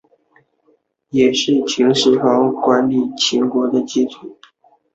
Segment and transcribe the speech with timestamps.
[1.11, 4.35] 也是秦始皇管理秦国的基础。